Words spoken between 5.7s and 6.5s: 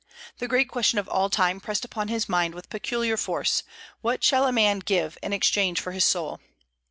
for his soul?"